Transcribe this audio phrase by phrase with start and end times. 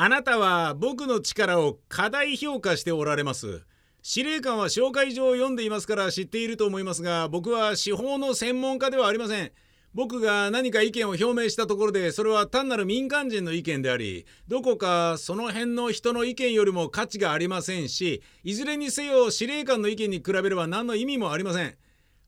[0.00, 3.64] あなたは僕の力を過大評価しておられます。
[4.00, 9.50] 司令官は紹介状を読んでいますから知っていると思いますが僕は司法の専門家ではありません。
[9.94, 21.74] 僕が何か意見を表明したところでそれは単なる民間人の意見でありどこかその辺の人の意見よりも価値がありませんしいずれにせよ司令官の意見に比べれば何の意味もありません。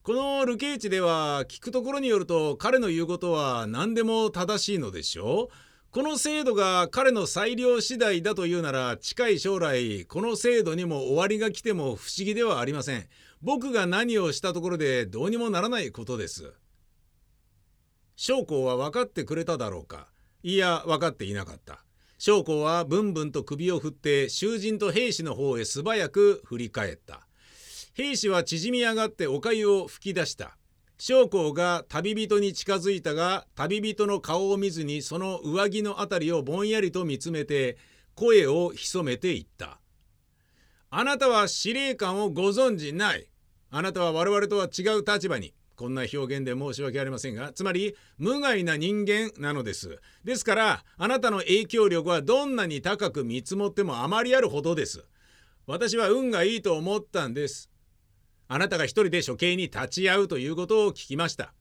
[0.02, 5.69] このルケイチでは聞くところによると彼の言うことは何でも正しいのでしょう。
[5.92, 13.08] この制度が彼の裁量次第だというなら近い将来この制度にも終わりが来ても不思議ではありません。
[13.42, 16.52] 僕が何をしたところでどうにもならないことです。
[18.14, 20.06] 将校は分かってくれただろうか。
[20.44, 21.84] いや分かっていなかった。
[22.18, 27.26] 将校はブンブンと首を振って囚人と兵士の方へ素早く振り返った。
[27.94, 30.56] 兵士は縮み上がってお粥を吹き出した。
[31.00, 37.78] 将校が旅人に近づいたが旅人の顔を見ずにその上着のあたりをぼんやりと見つめて
[38.14, 39.80] 声を潜めていった
[40.92, 43.30] 「あなたは司令官をご存じない。
[43.70, 45.54] あなたは我々とは違う立場に。
[45.76, 49.98] こんな表現で申し訳ありませんがつまり無害な人間なのです。
[50.24, 55.06] ですからあなたの影響力はどんなに高く見積もってもあまりあるほどです。
[55.66, 57.70] 私は運がいいと思ったんです。
[58.52, 61.54] あなたが一人で処刑に立ち会うということを聞きました。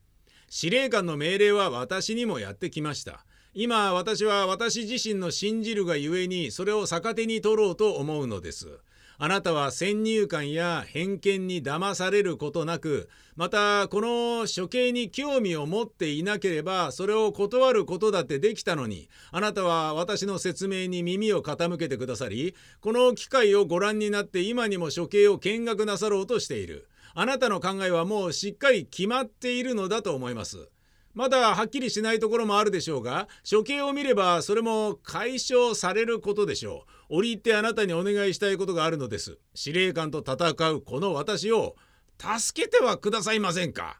[0.49, 3.23] 司令官の命令は私にもやってきました。
[3.53, 8.79] 今私は私自身の信じるがゆえにそれを逆手に取ろうと思うのです。
[9.21, 26.87] あなたは先入観や偏見に騙されることなくまたこの処刑に興味を持っていなければそれを断ることだってできたのにあなたは私の説明に耳を傾けてくださりこの機会をご覧になって今にも処刑を見学なさろうとしている。
[27.13, 30.69] あなたの考えはもうしっかり決まっているのだと思います。
[31.13, 36.98] まだはっきりしないところもあるでしょうが処刑を見ればそれも解消されることでしょう。
[37.09, 39.39] 折り入ってあなたにお願いしたいことがあるのです。
[39.55, 41.75] 司令官と戦うこの私を
[42.17, 43.99] 助けてはくださいませんか。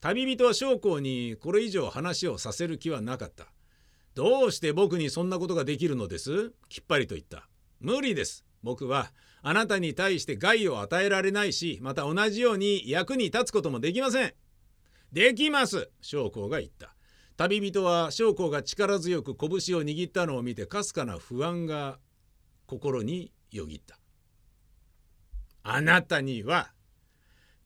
[0.00, 3.46] 旅人は将校にこれ以上話をさせる気はなかった。
[4.14, 6.52] どうして僕にそんなことができるのです？
[6.68, 7.48] きっぱりと言った。
[7.80, 8.44] 無理です。
[8.62, 9.12] 僕は
[9.42, 14.34] あなたに対して害を与えられないしまた同じように役に立つこともできません。
[15.12, 15.90] できます。
[16.00, 16.91] 将校が言った。
[17.42, 21.98] 旅人は将校が力強く拳を握ったのを見てかすかな不安が
[22.66, 23.98] 心によぎった。
[25.64, 26.70] あなたには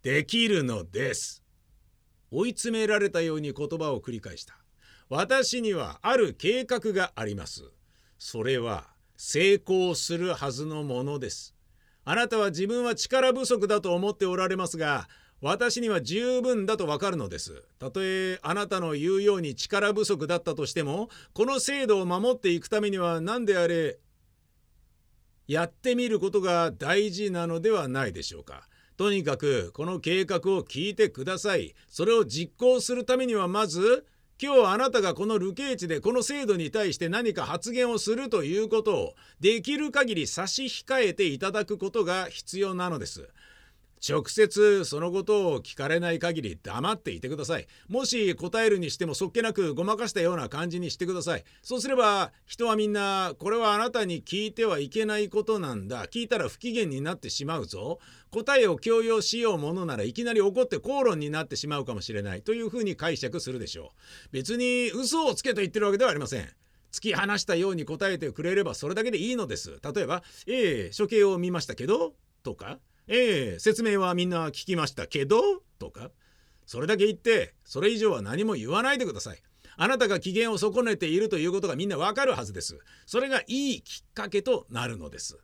[0.02, 1.42] できるのです。
[2.30, 4.56] 追い詰められたように言葉を繰り返した。
[5.10, 7.70] 私にはある計画があります。
[8.18, 8.86] それは
[9.18, 11.54] 成功するはずのものです。
[12.06, 15.06] あなたは自分は力不足だと思っておられますが
[15.46, 17.62] 私には十分だとわかるのです。
[17.78, 23.98] たとえあなたの言うように力不足だったとしても、この制度を守っていくためには何であれ、
[25.46, 28.68] やってみることが大事なのではないでしょうか。
[28.96, 31.76] とにかくこの計画を聞いてください。
[31.88, 34.04] それを実行するためにはまず、
[34.42, 43.28] 今日あなたがこの流刑地でこの制度に対して何か発言をするということをできる限り差し控えていただくことが必要なのです。
[44.08, 47.66] 直接そのことを聞かれない限り黙っていてください。
[47.88, 51.44] もし答えるにしてもそっけなくごまかしたような感じにしてください。
[51.62, 56.06] そうすれば人はみんなこれはあなたに聞いてはいけないことなんだ。
[56.06, 57.98] 聞いたら不機嫌になってしまうぞ。
[58.30, 64.28] 答えを強要しようものならいきなり怒って口論になってしまうかもしれないというふうに解釈するでしょう。
[64.32, 66.48] 別に嘘をつけと言ってるわけではありません。
[66.92, 69.78] 突き放したように答えてくれればそれだけでいいのです。
[69.82, 72.78] 例えば、ええ処刑を見ましたけどとか
[73.08, 75.40] ええ説明はみんな聞きましたけど？
[75.78, 76.10] とか
[76.66, 79.42] それだけ言ってそれ以上は何も言わないでください。
[79.76, 82.78] あなたが機嫌を損ねているということがみんなわかるはずです。
[83.04, 85.38] それがいいきっかけとなるのです。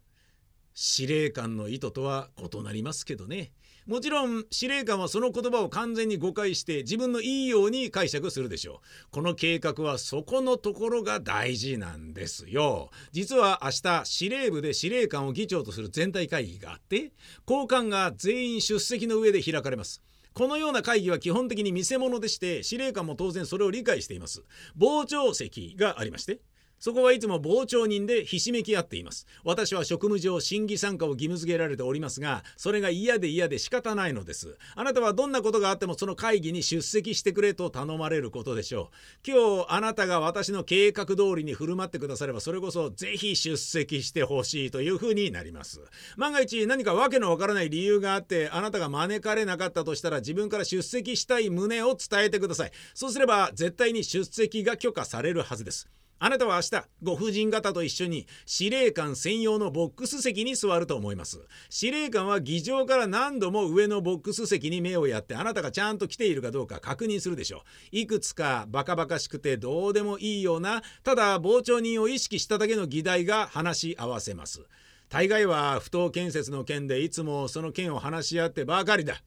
[0.74, 3.52] 司令官の意図とは異なりますけどね。
[3.86, 9.06] もちろん司令官はその言葉を完全に誤解して自分のいいように解釈するでしょう。
[9.10, 12.90] この計画はそこのところが大事なんですよ。
[13.10, 17.10] 実は明日司令部で司令官を議長とする全体会議があって
[17.44, 20.00] 高官が全員出席の上で開かれます。
[20.32, 24.44] このような会議は基本的に見せ物でして司令官も当然それを理解しています。
[24.80, 26.38] 傍聴席がありまして
[26.82, 29.28] そこはいつも傍聴人でひしめき合っています。
[29.44, 34.58] 私は職務上審議参加を義務付けられておりますが、それが嫌で嫌で仕方ないのです。
[34.74, 38.90] あなたはどんなことがあってもその会議に出席してくれと頼まれることでしょ
[39.24, 39.30] う。
[39.30, 45.82] 今日あなたが私の計画通りに振る舞ってくだされば、それこそぜひ出席してほしいというふうになります。
[46.16, 52.72] 万が一何か訳のわからない理由があって、あなたが招かれなかったとしたら自分から出席したい旨を伝えてください。
[52.92, 55.88] そうすれば絶対に出席が許可されるはずです。
[56.24, 61.40] あなたは明日ご婦人方と一緒に司令官専用のボックス席に座ると思います。
[61.68, 67.96] 司令官は議場から何度も上のボックス席に目をやってあなたがちゃんと来ているかどうか確認するでしょう。
[67.96, 74.64] いくつかバカバカしくてどうでもいいようなただ傍聴人を意識しただけの議題が話し合わせます。
[75.08, 79.24] 大概は不当建設の件でいつもその件を話し合ってばかりだ。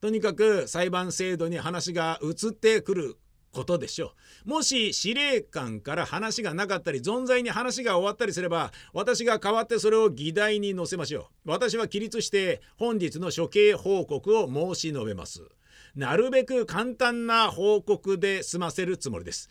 [0.00, 3.18] とにかく裁判制度に話が移ってくる。
[3.52, 4.12] ことでしょ
[4.46, 4.48] う。
[4.48, 11.50] もし司令官から話がなかったり存在に話が終わったりすれば私が代わってそれを議題に載せましょう。
[11.50, 15.42] 私は起立して本日の処刑報告を申し述べます。
[15.94, 19.48] なるべく簡単な報告で済ませるつもりです。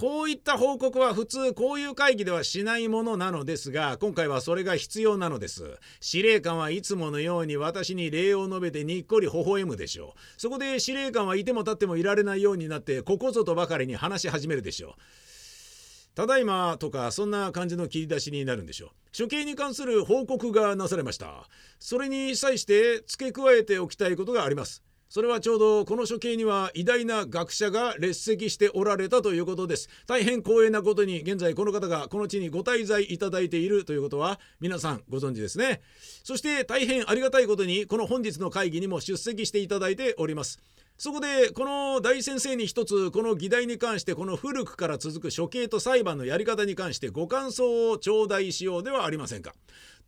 [0.00, 5.78] こういった報告は普通こういう会議ではしないものなのですが今回はそれが必要なのです。
[6.00, 10.40] 司令官はいつものように私に礼を述べてにっこり微笑むでしょう。
[10.40, 16.14] そこで司令官はいても立ってもいられないようになってここぞとばかりに話し始めるでしょう。
[16.14, 19.22] ただいまとかそんな感じの切り出しになるんでしょう。
[19.22, 21.46] 処刑に関する報告がなされました。
[21.78, 24.82] それに際して付け加えておきたいことがあります。
[25.10, 29.88] それはちょうどこの処刑には偉大な学者が列席しておられたということです。
[30.06, 35.80] 大変光栄なことに現在この方がこの地にご滞在いただいているということは皆さんご存知ですね。
[36.22, 40.60] そして大変ありがたいことにこの本日の会議にも出席していただいております。
[40.96, 49.54] そこでこの大先生に一つこの議題に関してこの古くから続く処刑と裁判のやり方に関してご感想を頂戴しようではありませんか。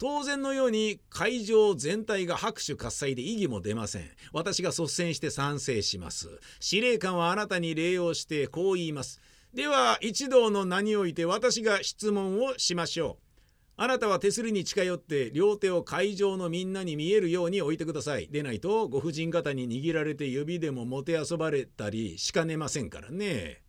[0.02, 4.02] 当然のように会場全体が拍手喝采で異議も出ません
[4.32, 9.20] 私が率先して賛成します司令官はあなたに礼をしてこう言います
[9.54, 13.32] では一同の名において私が質問をしましょう
[13.76, 18.28] あなたは手すりに近寄って両手を会場のみんなに見えるように置いてください。
[18.28, 23.62] でないとご婦人方に握られて指でももてあそばれたりしかねませんからね。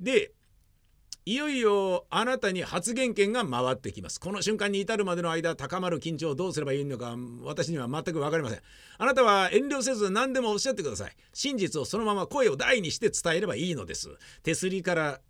[0.00, 0.32] で、
[1.28, 4.20] いよいよあなたに発言権が回ってきます。
[4.20, 8.60] この瞬間に至るまでの間高まる緊張をどうすればいいのか私には全く分かりません。
[8.96, 11.12] あなたは遠慮せず何でもおっしゃってください。
[11.32, 14.08] 真実をそのまま声を大にして伝えればいいのです。
[14.44, 15.20] 手すりから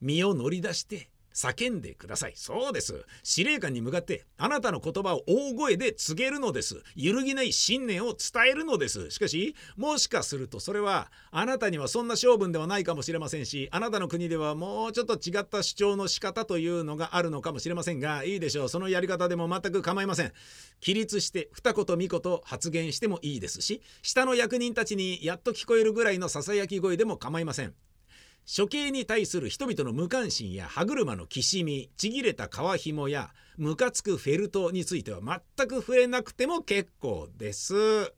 [0.00, 2.32] 身を乗り出して叫んでください。
[2.36, 3.04] そうです。
[3.22, 6.82] 司令官に向かってあなたの言葉を大声で告げるのです。
[6.96, 9.10] 揺るぎない信念を伝えるのです。
[9.10, 18.68] しかし、もしかするとそれはあなたにはそんな性分ではないかもしれませんし、あなたの国ではもうちょっと違った主張の仕方というのがあるのかもしれませんが、いいでしょう。
[18.68, 20.32] そのやり方でも全く構いません。
[20.80, 27.74] 起立して二言三言発言してもいいですし、下の役人たちにやっと聞こえるぐらいのささやき声でも構いません。
[28.46, 38.12] 処刑に対する人々の無関心や歯車のきしみちぎれた皮紐やムカつくフェルトについては全く触れなくても結構です。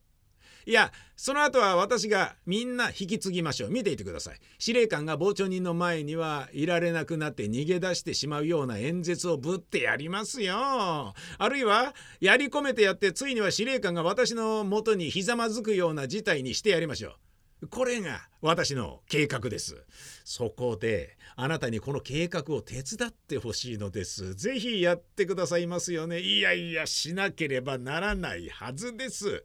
[0.64, 3.70] いやその後は私がみんな引き継ぎましょう。
[3.70, 4.38] 見ていてください。
[4.58, 10.54] 司令官が傍聴人の前にはいられなくなって逃げ出してしまうような演説をぶってやりますよ。
[10.56, 11.14] あ
[11.48, 17.31] るいはやり込めてやってついには司令官が私のもとにひざまずくような事態にしてやりましょう。
[17.70, 19.84] これが私の計画です。
[20.24, 24.34] そこであなたにこの計画を手伝ってほしいのです。
[24.34, 26.20] ぜひやってくださいますよね。
[26.20, 29.44] いやいやしなければならないはずです。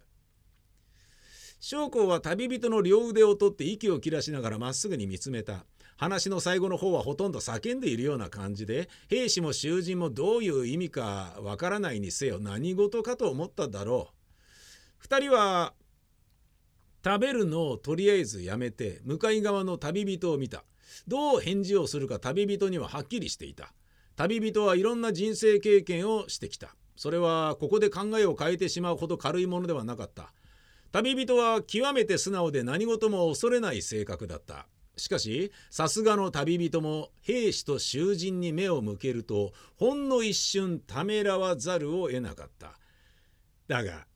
[1.60, 5.66] 将校は旅人の両腕を取って息を切らしながらまっすぐに見つめた。
[5.98, 14.10] 話の最後の方はほとんど叫んでいるような感じで兵士も囚人もどういう意味かわからないにせよ何事かと思っただろ
[15.02, 15.08] う。
[15.08, 15.74] 2人は
[17.08, 20.66] 食べるのをとりあえずやめて向かい側の旅人を見た。
[21.08, 23.74] どう返事をするか旅人にははっきりしていた。
[24.18, 26.76] 旅人はいろんな人生経験をしてきた。
[26.98, 30.34] それはここで考えを変えてしまうほど軽いものではなかった。
[30.92, 34.68] 旅人は極めて素直で何事も恐れない性格だった。
[34.98, 42.74] しかしさすがの旅人も兵士と囚人に目を向けるとほんの一瞬ためらわざるを得なかった。
[43.70, 44.08] だが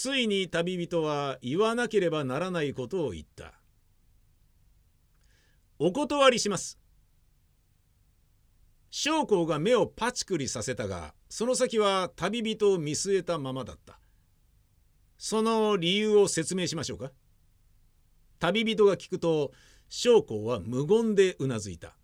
[0.00, 3.52] ついに旅人は言わなければならないことを言った。
[5.78, 6.78] お断りします。
[8.88, 14.00] 将校が目をパチクリさせたが、その先は旅人を見据えたままだった。
[15.18, 17.12] その理由を説明しましょうか。
[18.38, 19.52] 旅人が聞くと、
[19.90, 21.94] 将校は無言でうなずいた。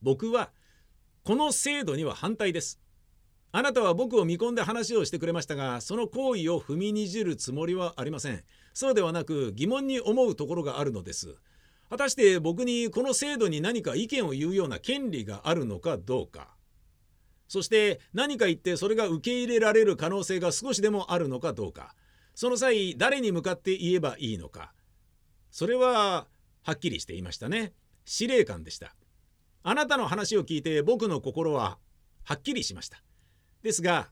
[0.00, 0.52] 僕は
[1.22, 2.80] この制度には反対です。
[3.50, 8.44] あなたは僕を見込んで話をしてくれましたがその行為を踏みにじるつもりはありません。
[8.74, 11.36] そうではなく疑問に思うところがあるのです。
[11.88, 16.48] 果たして僕にこの制度に何か意見を言うような権利があるのかどうか。
[17.48, 21.94] そして何か言ってそれが受け入れられる可能性が少しでもあるのかどうか。
[22.34, 24.74] その際誰に向かって言えばいいのか。
[25.50, 26.26] それは
[26.62, 27.72] はっきりしていましたね。
[28.04, 28.94] 司令官でした。
[29.62, 31.78] あなたの話を聞いて僕の心は
[32.24, 33.02] はっきりしました。
[33.62, 34.08] ですが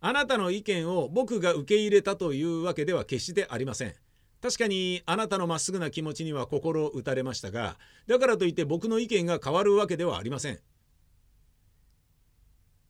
[0.00, 3.94] あなたの意見を僕が受け入れたというわけでは決してありません。
[4.42, 10.58] 確かにあなたのまっすぐな気持ちには心打たれましたがだからといって僕の意見が変わるわけではありません。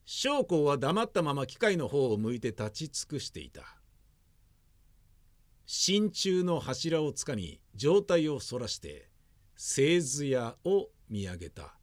[0.04, 3.62] 将校は黙ったまま機械の方を向いて立ち尽くしていた。
[5.66, 9.08] 真鍮の柱をつかみ状態をそらして
[9.56, 11.76] 製図屋を見上げた。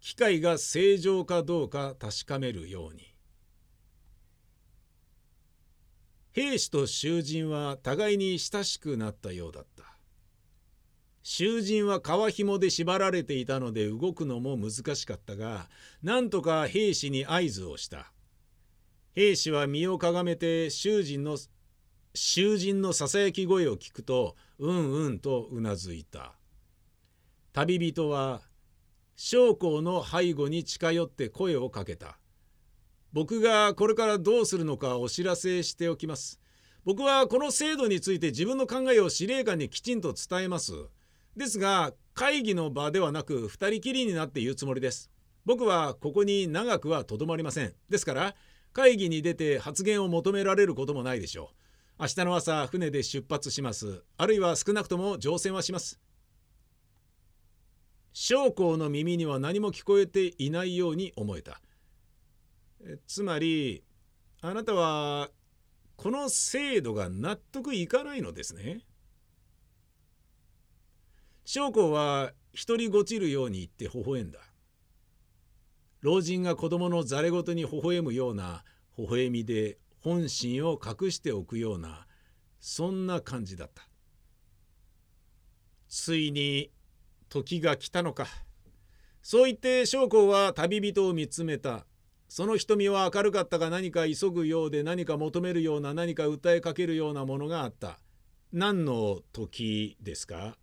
[0.00, 3.15] 機械が正常かどうか確かめるように。
[6.36, 9.84] 兵士と囚人は互いに親しくなったようだった。
[11.22, 15.70] 囚人は皮紐で縛られていたので動くのも難しかったが
[16.02, 18.12] なんとか兵士に合図をした。
[19.14, 21.38] 兵士は身をかがめて囚人の
[22.12, 26.34] 囚人のささやき声を聞くとうんうんとうなずいた。
[27.54, 28.42] 旅人は
[29.16, 32.18] 将校の背後に近寄って声をかけた。
[33.16, 36.38] 僕がこれからどうするのかお知らせしておきます。
[36.84, 40.74] 僕はこの制度について自分の考えを司令官にきちんと伝えます。
[41.34, 45.10] ですが会議の場ではなく2人きりになって言うつもりです。
[45.46, 47.72] 僕はここに長くはとどまりません。
[47.88, 48.34] ですから
[48.74, 51.52] 会議に出て発言を求められることもないでしょ
[51.98, 52.02] う。
[52.02, 54.04] 明日の朝船で出発します。
[54.18, 55.98] あるいは少なくとも乗船はします。
[58.12, 61.62] 将校の耳には何も聞こえていないように思えた。
[62.80, 63.82] えつまり
[64.40, 65.30] あなたは
[65.96, 68.80] この制度が納得いかないのですね。
[71.44, 74.40] 将校は一人ごちるように言って微笑んだ。
[76.02, 78.64] 老人が子供のざれ言に微笑むような
[78.98, 82.06] 微笑みで本心を隠しておくような
[82.60, 83.88] そんな感じだった。
[85.88, 86.70] ついに
[87.28, 88.26] 時が来たのか。
[89.22, 91.86] そう言って将校は旅人を見つめた。
[92.28, 97.98] その瞳は明るかったが何か急ぐようで何か求めるような何か訴えかけるようなものがあった。
[98.52, 100.56] 何の時ですか？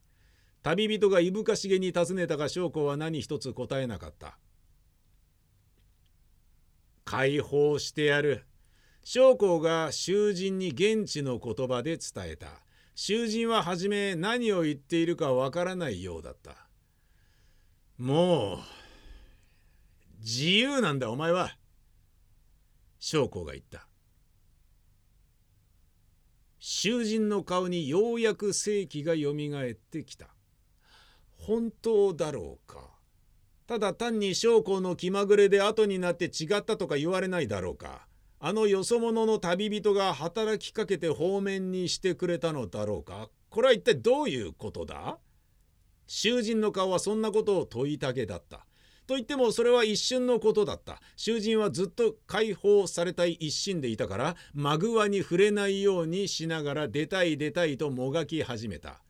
[0.61, 4.37] 旅人がいぶかしげに尋ねたが将校は何一つ答えなかった。
[7.05, 8.45] 解放してやる。
[9.03, 12.47] 将校が囚人に現地の言葉で伝えた。
[12.95, 16.55] 囚人は初め何を言っているかわからないようだった。
[17.97, 18.59] もう
[20.23, 21.57] 自由なんだお前は。
[22.97, 23.85] 将校が言った。
[26.59, 30.27] 囚人の顔にようやく正気がよみがえってきた。
[31.37, 32.79] 本当だろうか。
[33.67, 38.07] ただ単に将校の気まぐれで後になって違ったとか言われないだろうか。
[38.39, 43.29] あのよそ者の旅人が働きかけて方面にしてくれたのだろうか。
[43.49, 45.17] これは一体どういうことだ？
[46.07, 48.65] 囚人の顔はそんなことを問いたげだった。
[49.05, 51.01] と言ってもそれは一瞬のことだった。
[51.15, 59.01] 囚人はずっと解放されたい一心でいたから、マグワに触れないようにしながら出たい出たいともがき始めた。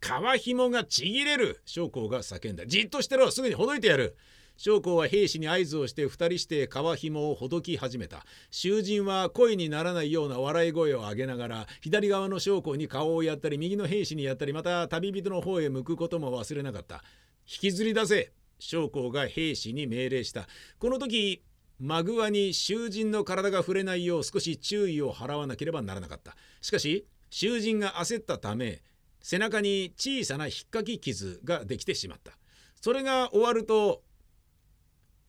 [0.00, 2.66] 皮紐がちぎれる将校が叫んだ。
[2.66, 4.16] じっとしてろすぐにほどいてやる
[4.56, 8.26] 将校は兵士に合図をして二人して皮紐をほどき始めた。
[8.50, 17.02] 囚人は声にならないような笑い声を上げながら、左側の将校に顔をやったり、右の兵士にやったり、また旅人の方へ向くことも忘れなかった。
[17.46, 20.46] 引きずり出せ将校が兵士に命令した。
[20.78, 21.42] この時、
[21.80, 26.36] マグワに囚人の体が触れないよう少し注意を払わなければならなかった。
[26.60, 28.82] しかし、囚人が焦ったため、
[29.20, 32.32] 背中に小さな引っかき傷ができてしまった。
[32.80, 34.02] それが終わると、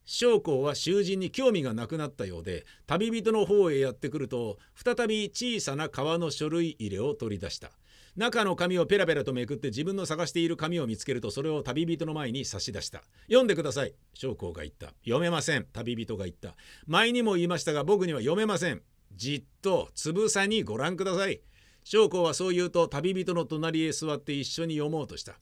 [0.04, 7.70] 将校は囚人に興味がなくなったようで、旅人の方へやってくると、再び小さな革の書類入れを取り出した。
[8.14, 13.02] 中の紙をペラペラとめくって自分の探している紙を見つけるとそれを旅人の前に差し出した。
[13.26, 13.94] 読んでください。
[14.12, 14.88] 将校が言った。
[15.04, 15.66] 読めません。
[15.72, 16.54] 旅人が言った。
[16.86, 18.82] 前にも言いましたが僕には読めません。
[19.14, 21.40] じっとつぶさにご覧ください。
[21.84, 25.38] 将校はそう言うと旅人の隣へ座って一緒に読もうとした。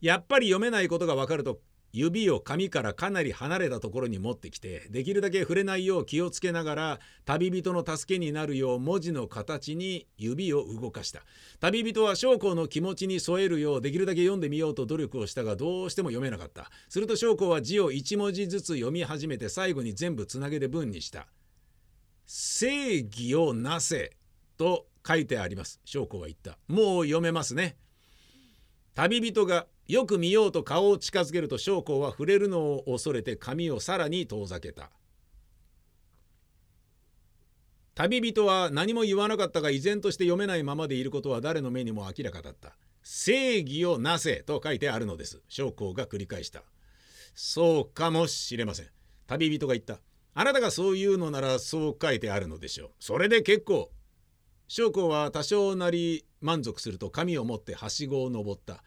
[0.00, 1.60] やっぱり読めないことがわかると
[1.98, 11.22] 指を紙からかなり離れたところに持ってきてできるだけ触れないよう気をつけながら旅人の助けになるよう文字の形に指を動かした。
[11.58, 16.70] 旅人は将校の気持ちに添えるようできるだけ読んでみようと努力をしたがどうしても読めなかった。
[16.90, 21.28] すると将校は字を一文字ずつ読み始めて最後に全部つなげて文にした
[22.26, 24.14] 「正義をなせ」
[24.58, 25.80] と書いてあります。
[25.86, 26.58] 将校は言った。
[26.68, 27.78] もう読めますね。
[28.94, 34.90] 旅人がよく見ようと顔を近づけると将校は触れるのを恐れて髪をさらに遠ざけた。
[37.94, 42.76] 旅人は何も言わなかったが依然として読めないままでいることは誰の目にも明らかだった。
[43.02, 45.40] 正義をなせと書いてあるのです。
[45.48, 46.62] 将校が繰り返した。
[47.34, 48.86] そうかもしれません。
[49.26, 50.00] 旅人が言った。
[50.34, 52.90] あなたがそう言うのならそう書いてあるのでしょう。
[52.98, 53.90] それで結構。
[54.68, 58.82] 将校は多少なり満足すると紙を持ってはしごを登った。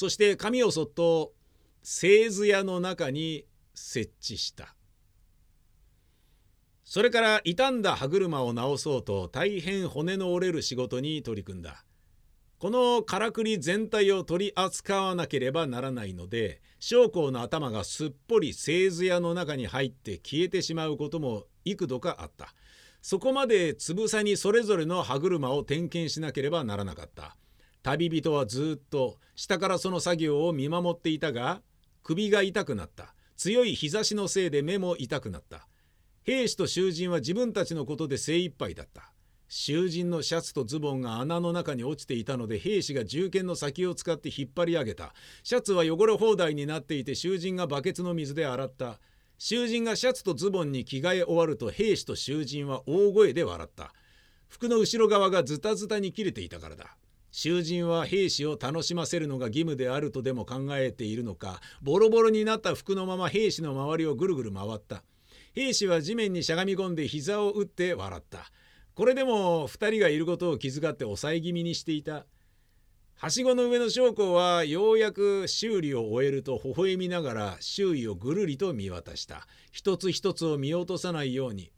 [0.00, 1.34] そして紙をそっと
[1.82, 4.74] 製図屋の中に設置した。
[6.84, 11.84] それから傷んだ歯車を直そうと大変骨の折れる仕事に取り組んだ。
[12.58, 22.54] このからくり全体を取り扱わなければならないので将校の頭がすっぽり製図屋の中に入って消えてしまうことも幾度かあった。
[23.02, 27.36] そこまでつぶさにそれぞれの歯車を点検しなければならなかった。
[27.82, 31.62] 旅人はずっと下からその作業を見守っていたが
[32.02, 33.14] 首が痛くなった。
[33.36, 35.66] 強い日差しのせいで目も痛くなった。
[36.24, 39.12] 兵士と囚人は自分たちのことで精一杯だった。
[39.48, 45.14] 囚人のシャツとズボンが穴の中に落ちていたので兵士が銃剣の先を使って引っ張り上げた。
[45.42, 49.00] シャツは汚れ放題になっていて囚人がバケツの水で洗った。
[49.38, 53.94] 囚人がシャツとズボンに着替え終わると兵士と囚人は大声で笑った。
[54.48, 56.94] 服の後ろ側がズタズタに切れていたからだ。
[57.30, 65.02] 囚人は兵士を楽しませるのが義務であるとでも考えているのかボロボロになった服のまま兵士の周りをぐるぐる回った。
[65.52, 68.50] 兵士は地面にしゃがみ込んで膝を打って笑った。
[68.94, 72.26] これでも2人がいることを気遣って抑え気味にしていた。
[73.16, 79.46] はしごの上の将校はようやく修理を終えると微笑みながら周囲をぐるりと見渡した。
[79.72, 81.70] 一つ一つを見落とさないように。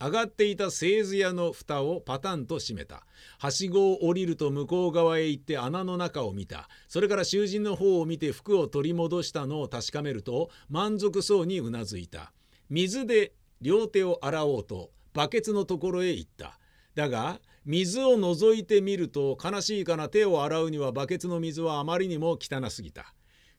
[0.00, 3.04] 上がっていた製図屋の蓋をパタンと閉めた。
[3.38, 6.68] はしごを降りると向こう側へ行って穴の中を見た。
[6.86, 12.32] それから囚人の方を見て服を取り戻したのを確かめると満足そうにうなずいた。
[12.70, 16.58] 水で両手を洗おうとバケツのところへ行った。
[16.94, 23.14] だが水を覗いてみると悲しいかな手を洗うにはバケツの水はあまりにも汚すぎた。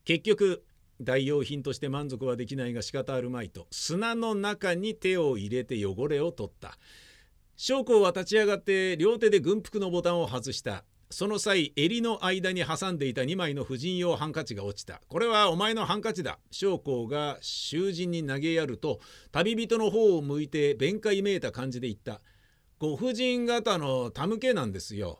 [0.05, 0.63] 結局
[1.01, 6.77] 代用品として満足はできないが仕方あるまいと砂の中に手を入れて汚れを取った。
[7.55, 10.85] 将校は立ち上がって両手で軍服のボタンを外した。
[11.11, 15.01] その際襟の間に挟んでいた2枚の婦人用ハンカチが落ちた。
[15.07, 16.37] これはお前のハンカチだ。
[16.51, 18.99] 将校が囚人に投げやると
[19.31, 22.21] 旅人の方を向いて弁解めいた感じで言った。
[22.77, 25.19] ご婦人方の手向けなんですよ。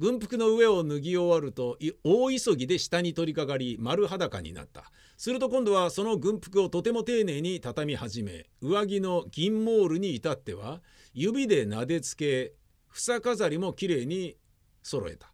[0.00, 4.90] 軍服の上を脱ぎ終わると大急ぎで下に取り掛かり丸裸になった。
[5.18, 10.80] すると今度はその軍服をとても丁寧に畳み始め上着の銀モールに至っては
[11.12, 12.54] 指で撫でつけ
[12.88, 14.38] 房飾りもきれいに
[14.82, 15.30] 揃えた。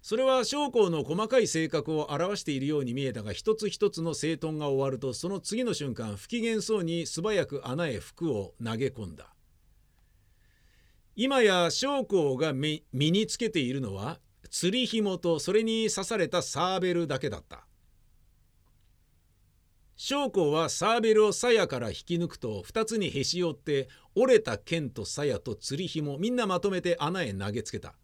[0.00, 9.34] それは将校の細かい性格を表しているように見えたが一つ一つの整頓が終わるとその次の瞬間不機嫌そうに素早く穴へ服を投げ込んだ。
[11.20, 17.66] 今や将校が身につけているのは釣り紐とそれに刺されたサーベルだけだった。
[19.96, 27.96] 将校はサーベルを鞘から引き抜くと2つにへし折って折れた剣と鞘と釣り紐みんなまとめて穴へ投げつけた。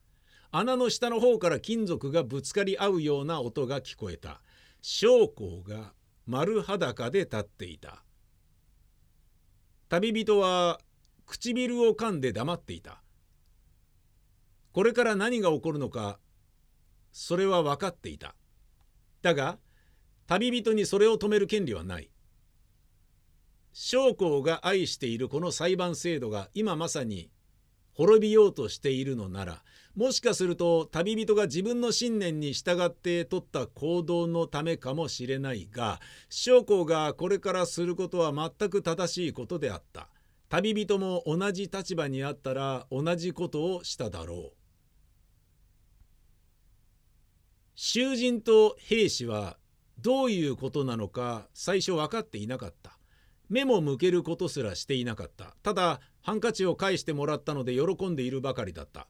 [0.51, 4.41] 穴の下の方から金属がぶつかり合うような音が聞こえた。
[4.83, 5.93] 将校が
[6.27, 8.03] 丸裸で立っていた。
[9.89, 10.81] 旅人は
[11.27, 13.03] 唇を噛んで黙っていた。
[14.73, 16.19] これから何が起こるのか
[17.13, 18.35] それは分かっていた。
[19.23, 19.59] だが
[20.27, 22.11] 旅人にそれを止める権利はない。
[23.73, 27.29] 将校が愛しているこの裁判制度が今まさに
[27.95, 29.63] 滅びようとしているのなら
[29.97, 40.09] もしかすると旅人が自分の信念に従って取った行動のためかもしれないが将校がこれからすることは全く正しいことであった。
[40.49, 44.57] 旅人も同じ立場にあったら同じことをしただろう。
[47.75, 49.59] 囚人と兵士は
[49.99, 52.99] どういうことなのか最初分かっていなかった。
[53.49, 55.57] 目も向けることすらしていなかった。
[55.63, 59.09] ただハンカチを返してもらったので喜んでいるばかりだった。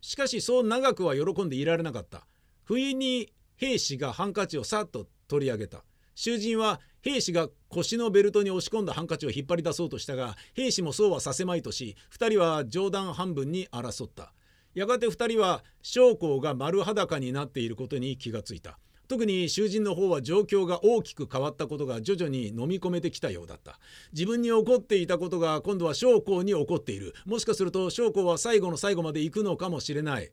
[0.00, 2.26] しかしそう長くは喜んでいられなかった。
[2.64, 5.84] 不意に兵士がハンカチをさっと取り上げた。
[6.14, 14.32] 囚人は兵士が腰のベルトに押し込んだハンカチを引っ張り出そうとしたが兵士もそうはさせまいとし2人は冗談半分に争った。
[14.74, 18.78] やがて2人は将校が丸裸になっていることに気がついた。
[19.08, 23.80] 特に囚人の方は状況が大きく変わったことが徐々に飲み込めてきたようだった。
[24.12, 27.14] 自分に起こっていたことが今度は将校に起こっている。
[27.24, 30.30] もしかすると将校は最後の最後まで行くのかもしれない。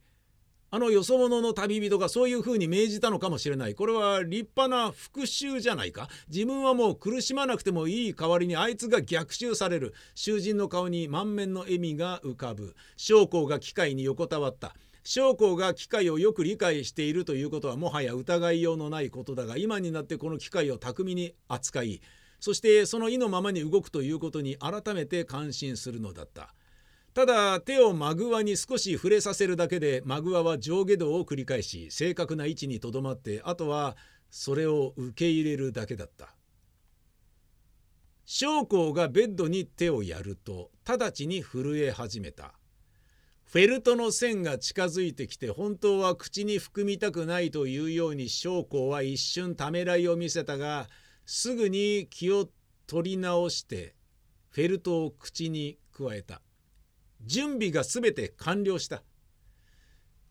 [0.70, 3.76] あのよそ者の旅人がそういうふうに命じたのかもしれない。
[3.76, 6.10] これは立派な復讐じゃないか。
[6.30, 9.94] 自分はもう苦しまなくてもいい代わりにあいつが逆襲される。
[10.14, 12.76] 囚人の顔に満面の笑みが浮かぶ。
[12.98, 14.76] 将校が機械に横たわった。
[15.06, 22.02] 将校が機械をよく理解しているということはもはや疑いようのないことだが今になってこの機械を巧みに扱い
[22.42, 26.54] そしてその意のままに動くということに改めて感心するのだった
[27.18, 33.98] ただ手をマグワに少し触れさせるだけでマグワは上下動を繰り返し正確な位置にとどまってあとは
[34.30, 36.36] それを受け入れるだけだった。
[38.24, 42.54] 将校がベッドに手をやると直ちに震え始めた。
[43.46, 50.88] フェルトの線が近づいてきて本当は口に含みたくないというように将校は一瞬ためらいを見せたが
[51.26, 52.48] すぐに気を
[52.86, 53.96] 取り直して
[54.52, 56.44] フェルトを口に加えた。
[57.26, 59.04] 準備が全て完了した。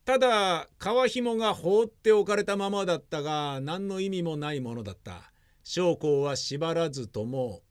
[0.04, 5.32] ただ皮紐が放っておかれたままだったが何の意味もないものだった。
[5.64, 7.62] 将校は縛らずとも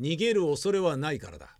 [0.00, 1.56] 逃げる恐れはないからだ。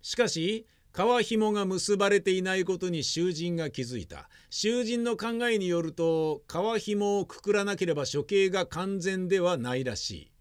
[0.00, 4.28] しかし皮紐が結ばれていないことに囚人が気づいた。
[4.48, 10.33] 囚人の考えによると皮紐をくくらなければ処刑が完全ではないらしい。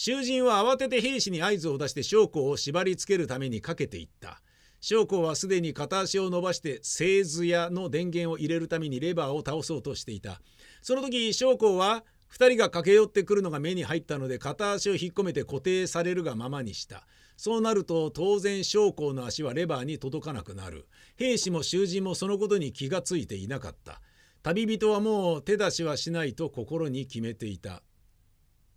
[0.00, 4.40] 囚人は慌てて兵士に合図を出して将校を縛りつけるためにかけていった。
[4.80, 10.40] 将校はすでに片足を伸ばして製図屋の電源を入れるためにレバーを倒そうとしていた。
[10.82, 17.04] その時将校は2人が駆け寄ってくるのが目に入ったので片足を引っ込めて固定されるがままにした。
[17.36, 20.86] そうなると当然将校の足はレバーに届かなくなる。
[21.16, 24.00] 兵士も囚人もそのことに気がついていなかった。
[24.44, 27.82] 旅人はもう手出しはしないと心に決めていた。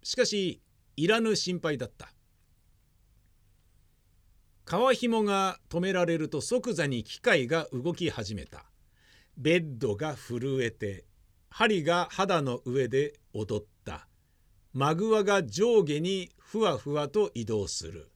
[0.01, 0.63] しかし
[1.01, 2.13] いらぬ心配だった。
[4.67, 8.65] 皮紐が止められると即座に機械が動き始めた。
[9.35, 11.05] ベッドが震えて
[11.49, 14.07] 針が肌の上で踊った。
[14.73, 18.11] マグワが上下にふわふわと移動する。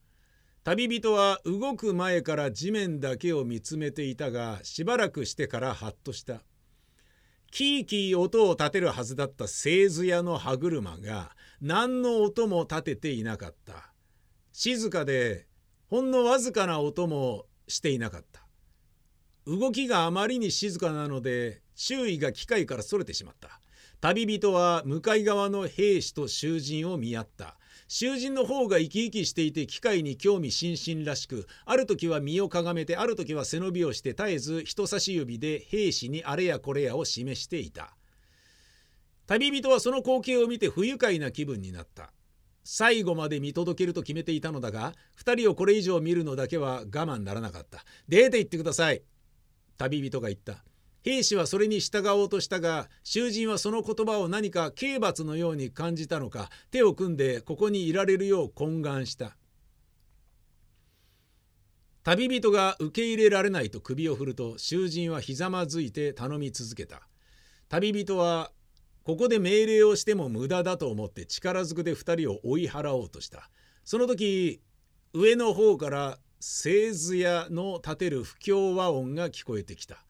[0.63, 6.43] 旅人は動く前から地面だけを見つめていたがしばらくしてからハッとした。
[7.49, 13.93] キーキー音を立てるはずだった製図屋の歯車が何の音も立てていなかった。
[14.51, 15.47] 静かで
[15.87, 18.45] ほんのわずかな音もしていなかった。
[19.47, 23.61] 動きがあまりに静かなので周囲が機械からそれてしまった。
[24.01, 27.57] 旅人は向かい側の兵士と囚人を見合った。
[27.87, 37.95] 囚人の方が生き生きしていて機械に興味津々らしくある時は身をかがめてある時は背伸びをして絶えず人差し指で兵士にあれやこれやを示していた。
[39.27, 42.11] 旅人はその光景を見て不愉快な気分になった。
[42.63, 47.83] 最後まで見届けると決めていたのだが2人をこれ以上見るのだけは我慢ならなかった。
[48.07, 49.01] 出て行ってください。
[49.77, 50.63] 旅人が言った。
[51.03, 59.37] 兵士はそれに従おうとしたが囚人はその言葉を何か刑罰のように感じたのか手を組んでここにいられるよう懇願した。
[62.03, 67.07] 旅人が受け入れられないと首を振ると囚人はひざまずいて頼み続けた。
[67.69, 68.51] 旅人は
[69.05, 73.51] ここで命令をしても無駄だと思って力ずくで2人を追い払おうとした。
[73.83, 74.63] その時
[75.13, 80.03] 上の方から製図屋の立てる不協和音が聞こえてきた。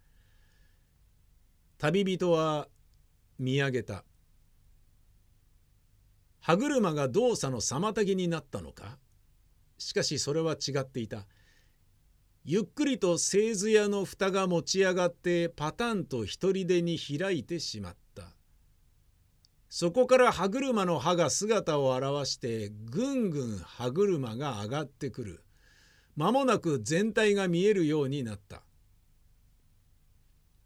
[1.78, 2.70] 旅人は
[3.38, 4.06] 見上げた。
[6.40, 8.98] 歯車が動作の妨げになったのか？
[9.78, 11.28] しかしそれは違っていた。
[12.46, 18.05] ゆっくりと製図屋の蓋が持ち上がってパタンと一人でに開いてしまった。
[19.78, 25.44] そこから歯車の歯が姿を現してぐんぐん歯車が上がってくる。
[26.16, 28.62] 間もなく全体が見えるようになった。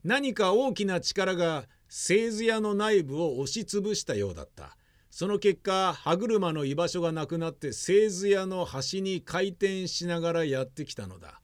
[0.04, 4.78] 何か大きな力が製図屋の内部を押しつぶしたようだった。
[5.10, 11.42] その結果歯車の居場所がなくなって製図屋の端に回転しながらやってきたのだ。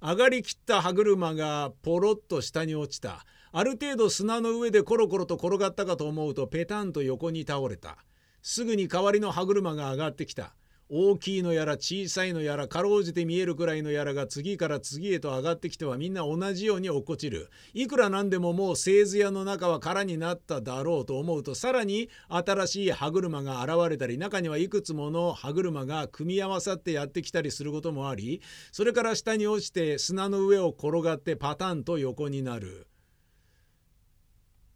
[0.00, 3.26] 上がりきった歯車がポロッと下に落ちた。
[3.58, 7.96] ある程度砂の上でコロコロと転がったかと思うとペタンと横に倒れた。
[8.40, 10.54] すぐに代わりの歯車が上がってきた。
[10.88, 17.50] 大きいのやら小さいのやらかろうじて見えるくらいのやらが次から次へと上がってきてはみんな同じように落っこちる。
[17.74, 28.40] いくらなんでももう製図屋の中は空になっただろうと思うとさらに新しい歯車が現れたり中にはいくつもの歯車が組み合わさってやってきたりすることもあり
[28.70, 32.86] それから下に落ちて砂の上を転がってパタンと横になる。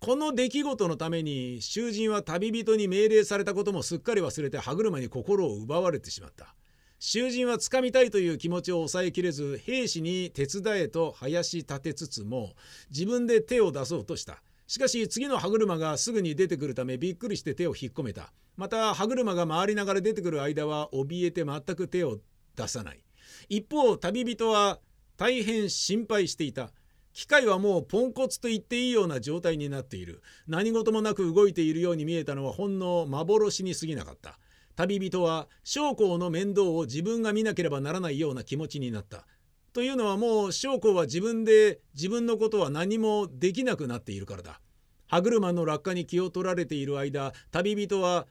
[0.04, 6.56] この出来事のために囚人は旅人に命令されたこともすっかり忘れて歯車に心を奪われてしまった。
[6.98, 12.54] 囚人は掴みたいという気持ちを抑えきれず兵士に手伝えと林立てつつも
[12.90, 14.42] 自分で手を出そうとした。
[14.66, 18.32] しかし次の歯車がすぐに出てくるためびっくりして手を引っ込めた。
[18.56, 22.18] また歯車が回りながら出てくる間は怯えて全く手を
[22.56, 23.04] 出さない。
[23.48, 24.80] 一方旅人は
[25.16, 26.72] 大変心配していた。
[27.12, 30.22] 機械はもうポンコツと言っていいような状態になっている。
[30.46, 34.38] 何事もなく動いているように見えたのはほんの幻に過ぎなかった。
[34.76, 39.26] 旅人は将校の面倒を自分が見なければならないような気持ちになった。
[39.72, 44.60] というのはもう将校は自分で自分のことは何もできなくなっているからだ。
[45.06, 48.26] 歯車の落下に気を取られている間旅人は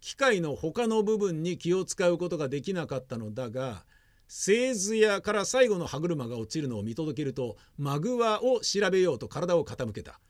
[0.00, 3.84] 機械の他の部分に気を使うことができなかったのだが
[4.28, 10.20] 製図屋から最後の歯車が落ちるのを見届けるとマグワを調べようと体を傾けた。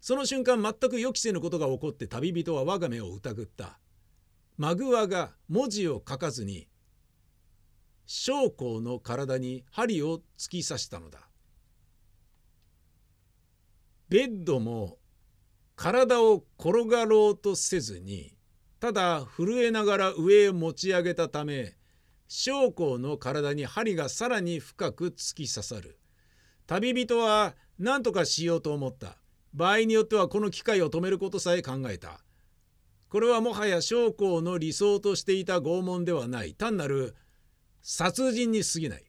[0.00, 3.78] その瞬間全く予期せぬことが起こって旅人は我が目を疑った。
[4.56, 6.68] マグワが文字を書かずに
[8.06, 11.20] 将校の体に針を突き刺したのだ。
[14.08, 14.98] ベッドも
[15.76, 18.36] 体を転がろうとせずに
[18.78, 21.74] ただ震えながら上へ持ち上げたため
[22.28, 25.98] 将校の体に針がさらに深く突き刺さる。
[26.66, 29.18] 旅人は何とかしようと思った。
[29.52, 32.20] 場合によってはこの機会を止めることさえ考えた。
[33.08, 36.54] これはもはや将校の理想としていた拷問ではない。
[36.54, 37.14] 単なる
[37.82, 39.04] 殺人に過ぎない。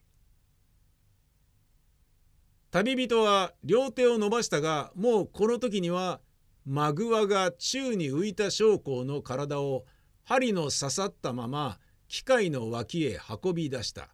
[2.70, 6.20] 旅人は両手を伸ばしたがもうこの時には
[6.66, 9.84] マグワが宙に浮いた将校の体を
[10.24, 14.08] 針の刺さったまま機械の脇へ運び出した。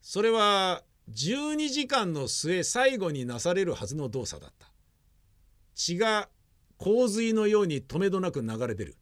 [0.00, 0.82] それは
[1.12, 4.70] 12時間の末最後になされるはずの動作だった。
[5.74, 6.28] 血が
[6.78, 8.96] 洪水のように止めどなく流れ出る。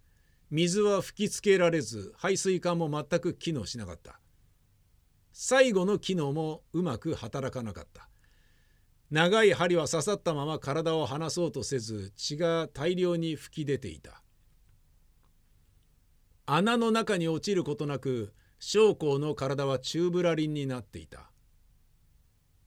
[0.51, 4.19] 水は吹きつけられず排水管も全く機能しなかった。
[5.33, 8.09] 最後の機能もうまく働かなかった。
[9.11, 14.23] 長い針は刺さったまま体を離そうとせず血が大量に噴き出ていた。
[16.51, 21.31] 穴の中に落ちることなく将校の体は宙ぶらりんになっていた。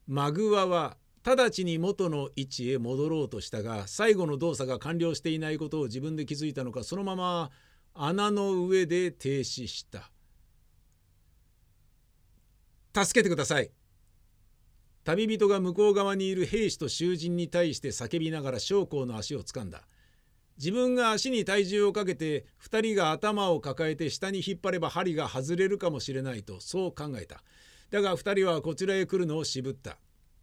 [0.05, 7.49] マグワは直ちに元の位置へ戻ろうとしたが最後の動作が完了していないことを自分で気づいたのかそのまま
[7.95, 10.11] 穴の上で停止した。
[13.03, 13.71] 助けてください。
[15.03, 19.81] 旅人が向こう側にいる兵士と囚人に対して叫びながら将校の足をつかんだ。
[20.61, 27.43] 自分が足に体重をかけて2人が頭を抱えて下に引っ張れば針が外れるかもしれないとそう考えた。
[27.89, 29.97] だが2人はこちらへ来るのを渋った。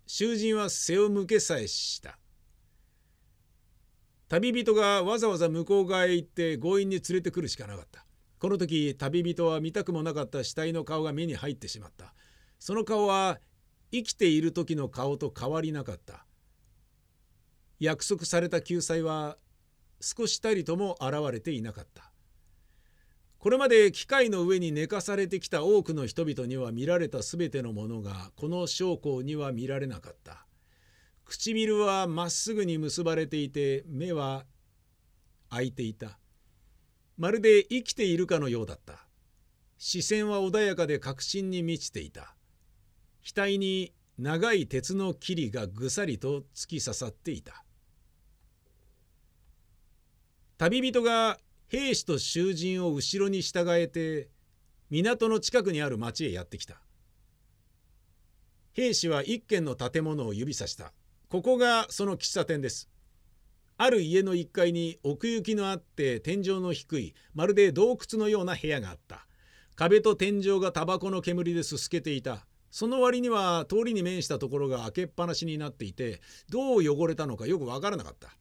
[0.09, 2.19] 囚人は背を向けさえした。
[4.29, 8.05] 旅人がわざわざ向こう側へ行って強引に連れてくるしかなかった。
[8.41, 10.43] この時旅人は見たくもなかった。
[10.43, 12.13] 死体の顔が目に入ってしまった。
[12.59, 13.39] その顔は
[13.93, 16.27] 生きている時の顔と変わりなかった。
[17.79, 19.39] 約束された救済は
[20.01, 22.13] 少したりとも現れていなかった。
[23.39, 30.47] これまで機械の上に寝かされてきた多くの人々には見られた全てのものがこの将校には見られなかった。
[31.25, 34.45] 唇はまっすぐに結ばれていて目は
[35.51, 36.19] 開いていた。
[37.17, 39.07] まるで生きているかのようだった。
[39.77, 42.35] 視線は穏やかで確信に満ちていた。
[43.23, 47.65] 額に長い鉄の霧がぐさりと突き刺さっていた。
[50.59, 54.29] 旅人が兵士と囚人を後ろに従えて
[54.91, 56.83] 港の近くにある町へやってきた。
[58.73, 60.93] 兵士は一軒の建物を指さした。
[61.29, 62.89] ここがその喫茶店です。
[63.77, 69.29] ある家の1階に奥行きのあって天井の低いまるで洞窟のような部屋があった。
[69.77, 72.45] 壁と天井がタバコの煙ですすけていた。
[72.73, 78.37] その割には通りに面したところが開けっぱなしになっていてどう汚れたのかよくわからなかった。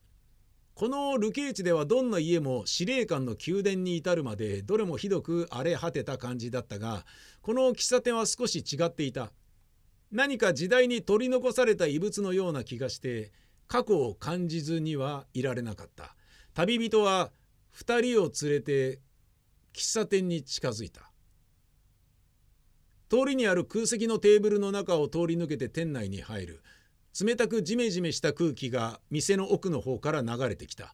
[0.78, 7.04] この流刑地ではどんな家も司令官の宮殿に至るまでどれもひどく荒れ果てた感じだったが
[7.42, 9.32] この喫茶店は少し違っていた。
[10.12, 13.32] 何か時代に取り残された遺物のような気がして
[13.68, 16.16] 過去を感じずにはいられなかった。
[16.54, 17.32] 旅人は
[17.76, 19.00] 2人を連れて
[19.74, 21.12] 喫茶店に近づいた。
[23.10, 26.62] 通りにある空席のテーブルの中を通り抜けて店内に入る。
[27.20, 30.94] 冷たくジメジメした空気が店の奥の方から流れてきた。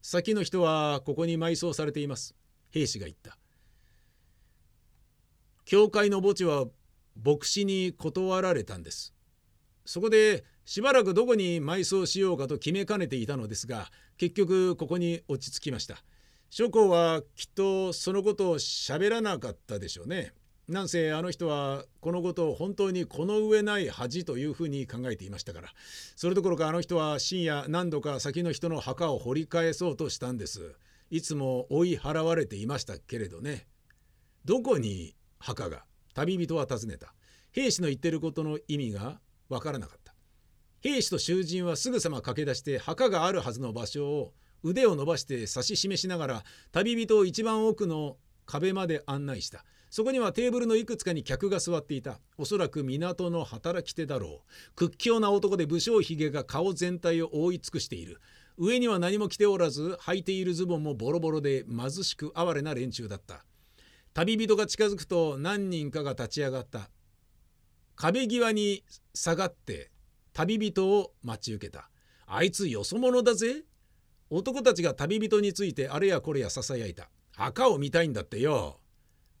[0.00, 2.36] 先の人はここに埋葬されています。
[2.70, 3.36] 兵士が言った。
[5.64, 6.66] 教会の墓地は
[7.20, 9.12] 牧師に断られたんです。
[9.84, 16.04] そこでしばらくどこに埋葬しようかと決めかねていたのですが結局ここに落ち着きました。
[16.48, 20.32] 諸公はきっとそのことを喋らなかったでしょうね。
[20.68, 25.68] なんせあの人はこのことを本当にこの上ない恥というふうに考えていましたから。
[26.16, 30.74] それどころかあの人は深夜何度か先の人の墓を掘り返そうとしたんです。
[31.10, 33.66] いつも追い払われていましたけれどね。
[34.46, 37.14] どこに墓が旅人は尋ねた。
[37.52, 40.14] 兵士の言ってることの意味がわからなかった。
[40.80, 49.64] 兵士と囚人はすぐさま駆け出して墓があるはずの場所を腕を伸ばして指し示しながら旅人を一番奥の壁まで案内した。
[49.94, 52.18] そこにはテーブルのいくつかに客が座っていた。
[52.36, 54.74] おそらく港の働き手だろう。
[54.74, 58.20] 屈強な男で武将髭が顔全体を覆い尽くしている。
[58.56, 63.44] 上には何も着ておらず履いているズボンもボロボロで貧しく哀れな連中だった。
[64.14, 66.90] 旅人が近づくと何人かが立ち上がった。
[67.94, 68.82] 壁際に
[69.14, 69.92] 下がって
[70.32, 71.88] 旅人を待ち受けた。
[72.26, 73.62] あいつよそ者だぜ。
[74.28, 77.10] 男たちが旅人についてあれやこれやささやいた。
[77.36, 78.80] 墓を見たいんだってよ。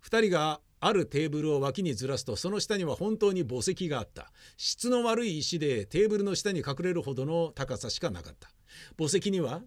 [0.04, 4.30] 二人があるテーブルを脇にずらすとその下には本当に墓石があった。
[4.58, 8.50] 質の悪い石でテーブルの下に隠れるほどの高さしかなかった。
[8.98, 9.62] 墓石には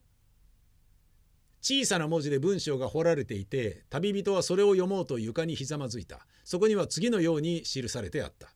[1.60, 6.28] 小さな文字で文章が彫られていて旅人はそれを読もうと床にひざまずいた。
[6.43, 8.54] そこには次のように記されてあった。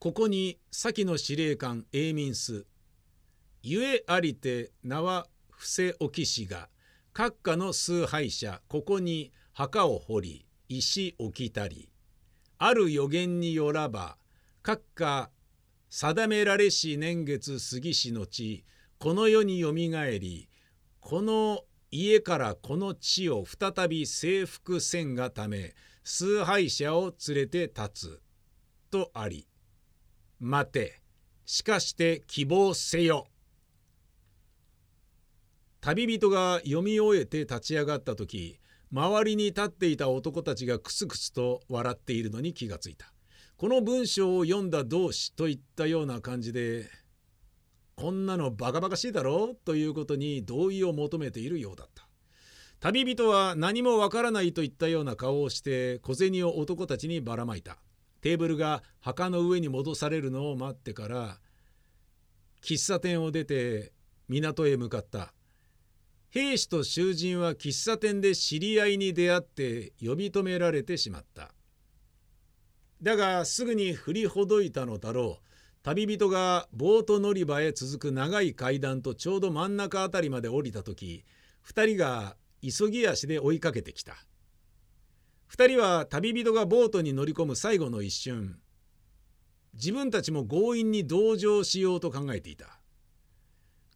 [0.00, 2.66] ここに先の司令官永民ス
[3.62, 6.68] ゆえありて名は伏せ置きしが
[7.14, 11.88] 閣下の崇拝者ここに墓を掘り石置きたり
[12.58, 14.16] ある予言によらば
[14.62, 15.30] 閣下
[15.88, 18.64] 定められし年月過ぎしのち
[18.98, 20.48] この世によみがえり
[21.00, 28.20] この家からこの地を再び征服せんがため崇拝者を連れて立つ
[28.90, 29.48] とあり。
[30.38, 31.00] 待て。
[31.46, 33.26] しかして希望せよ。
[35.84, 38.58] 旅人が読み終えて立ち上がった時
[38.90, 43.12] 周りに立っていた男たちがクスクスと笑っているのに気がついた。
[43.58, 46.88] この文章を読んだ同志といったような感じで
[47.96, 52.08] こんなのバカバカしいだろうということに同意を求めているようだった。
[52.80, 57.76] 旅人は何もわからないといったような顔をして小銭を男たちにばらまいた。
[58.22, 61.40] テーブルが墓の上に戻されるのを待ってから
[62.62, 63.92] 喫茶店を出て
[64.30, 65.34] 港へ向かった。
[66.34, 71.54] 兵士と囚人は喫茶店で知り合いに出会って呼び止められてしまった。
[73.00, 75.46] だがすぐに振りほどいたのだろう。
[75.84, 81.24] 旅人がボート乗り場へ続く長い階段とちょうど真ん中あたりまで降りた時
[81.68, 84.16] 2人が急ぎ足で追いかけてきた。
[85.52, 88.58] 2人は旅人がボートに乗り込む最後の一瞬。
[89.74, 92.80] 自分たちも強引に同乗しようと考えていた。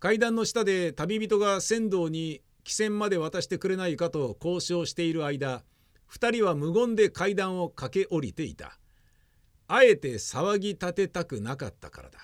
[0.01, 5.65] 階段の下で旅人が船頭に汽船まで渡してくれないかと交渉している間
[6.13, 8.79] 2人は無言で階段を駆け下りていた
[9.67, 12.19] あえて騒ぎ立てたくなかったからだ。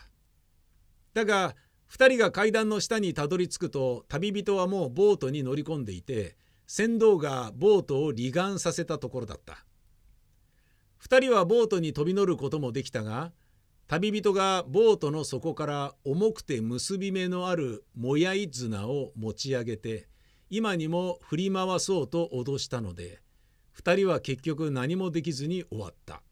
[1.13, 1.55] だが
[1.91, 9.65] 2人が階段の下にたどり着くと旅人はもうボートに乗り込んでいて船頭がボートを離岸させたところだった。
[11.03, 13.33] 2人はボートに飛び乗ることもできたが
[13.87, 20.09] 旅人がボートの底から重くて結び目のあるもやい綱を持ち上げて
[20.49, 23.21] 今にも振り回そうと脅したので
[23.77, 26.23] 2人は結局何もできずに終わった。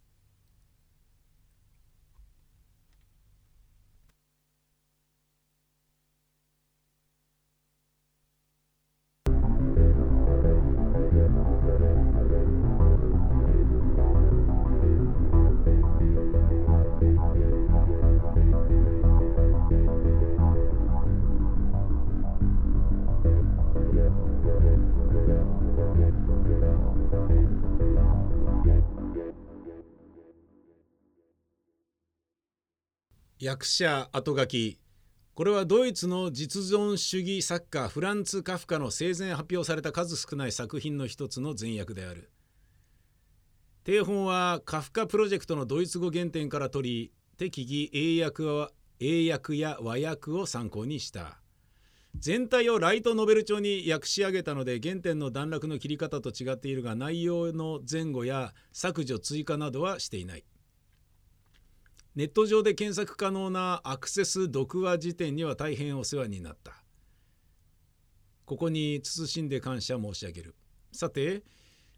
[33.42, 34.78] 役者後書き。
[35.34, 42.30] これはドイツの実存主義作家フランツ・カフカの生前発表された数少ない作品の一つの前訳である。
[43.82, 51.40] 定本はカフカプロジェクトのドイツ語原点から取り適宜英訳は英訳や和訳を参考にした。
[52.16, 60.44] 全体をライトノベル調に訳し上げたので原点の段落の切り方と違っているが内容の前後や削除追加などはしていない。
[62.14, 66.72] ネット上で検索可能なアクセス読話辞典には大変お世話になった。
[68.44, 70.54] ここに慎んで感謝申し上げる。
[70.92, 71.42] さて、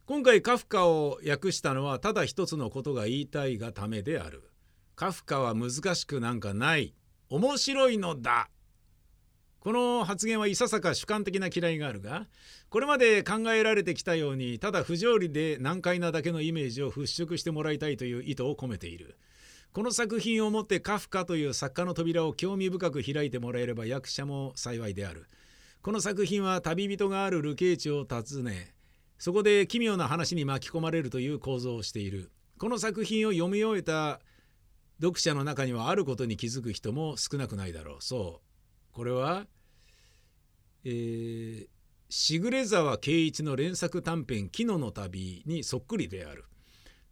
[0.07, 4.51] 今回カフカを訳したのはただ一つのことが言いたいがためである。
[4.95, 6.95] カフカは難しくなんかない。
[7.29, 8.51] 面白いのだ。
[9.59, 12.27] この発言はいささか主観的な嫌いがあるが
[12.69, 19.17] これまで考えられてきたようにただ不条理で難解なだけのイメージを払拭してもらいたいという意図を込めている。
[19.75, 25.27] この作品をもってカフカという作家の扉を興味深く開いてもらえれば役者も幸いである。
[25.83, 28.73] この作品は旅人がある流刑地を訪ね
[29.19, 32.31] そこで奇妙な話に巻き込まれるという構造をしている。
[32.57, 34.21] この作品を読み終えた
[35.03, 37.97] 読者の中にはあることに気づく人も少なくないだろう。
[37.99, 38.95] そう。
[38.95, 39.45] これは、
[40.85, 41.67] えー、
[42.09, 46.45] しぐれ沢圭一の連作短編「木野の旅」にそっくりである。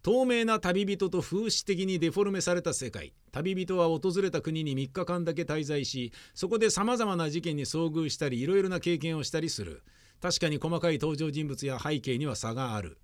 [0.03, 3.13] 透明な旅人と風刺的にデフォルメされた世界。
[3.31, 9.81] 旅人は訪れた国に3日間だけ滞在しそこでさまざまな事件に遭遇したりいろいろな経験をしたりする。
[10.21, 12.97] 確かに細かい登場人物や背景には差がある。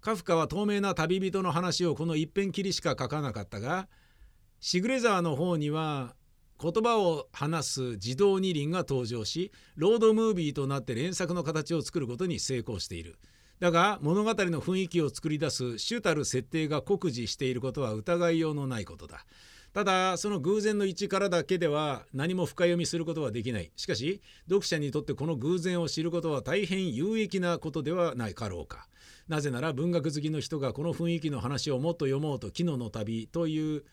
[0.00, 3.88] カフカは透明な旅人の話をこの一辺きりしか書かなかったが
[4.60, 6.14] シグレザーの方には
[6.62, 13.18] 言葉を話す自動二輪が登場しロードムービーとなって連作の形を作ることに成功している。
[13.60, 19.24] だが物語の雰囲気を作り出す主たる設定が酷似していることは疑いようのないことだ。
[19.72, 23.72] ただその偶然の一からだけでは何も深読みすることはできない。
[23.76, 28.88] しかし読者にとってこの偶然を知ることは大変有益なことではないかろうか。
[29.26, 33.84] なぜなら文学好きの人がこの雰囲気の話をもっと読もうと「昨日の旅」という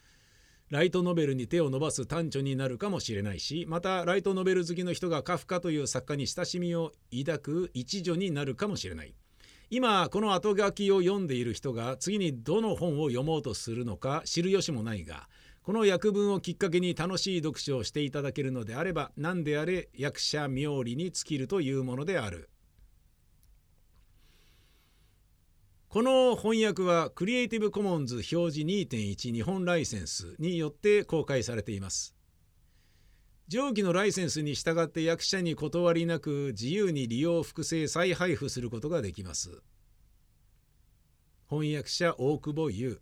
[0.69, 6.91] ライトノベルに手を伸ばす短調になるかもしれないしまたライトノベル好きの人がカフカという作家に親しみを
[7.25, 9.13] 抱く一助になるかもしれない。
[9.73, 15.29] 今この後書きを読んでいる人が次にどの本を読もうとするのか知る由もないが
[15.63, 22.49] この訳文をきっかけに楽しい読書をしていただけるのであれば何であれ役者冥利に尽きるというものである。
[25.87, 32.13] この翻訳はクリエイティブコモンズ表示2.1日本ライセンスによって公開されています。
[33.51, 39.61] 上記のライセンスに従って役者に断りなく自由に利用複製再配布することができます。
[41.49, 43.01] 翻訳者大久保優